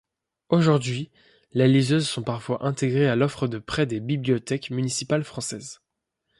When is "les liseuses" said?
1.53-2.09